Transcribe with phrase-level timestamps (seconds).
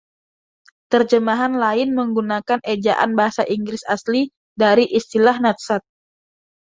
[0.91, 4.21] Terjemahan lain menggunakan ejaan bahasa Inggris asli
[4.63, 5.81] dari istilah Nadsat.